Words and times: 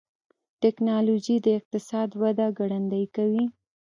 ټکنالوجي 0.61 1.35
د 1.45 1.47
اقتصاد 1.59 2.09
وده 2.21 2.47
ګړندۍ 2.57 3.05
کوي. 3.15 3.45